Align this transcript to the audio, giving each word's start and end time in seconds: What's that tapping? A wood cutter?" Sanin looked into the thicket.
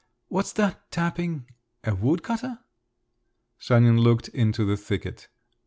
What's 0.29 0.51
that 0.53 0.89
tapping? 0.89 1.45
A 1.83 1.93
wood 1.93 2.23
cutter?" 2.23 2.61
Sanin 3.59 3.99
looked 3.99 4.29
into 4.29 4.65
the 4.65 4.75
thicket. 4.75 5.27